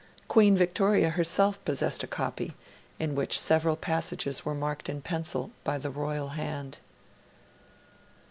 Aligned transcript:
Queen 0.27 0.57
Victoria 0.57 1.09
herself 1.11 1.63
possessed 1.63 2.01
a 2.01 2.07
copy 2.07 2.55
in 2.97 3.13
which 3.13 3.39
several 3.39 3.75
passages 3.75 4.43
were 4.43 4.55
marked 4.55 4.89
in 4.89 4.99
pencil, 4.99 5.51
by 5.63 5.77
the 5.77 5.91
Royal 5.91 6.29
hand. 6.29 6.79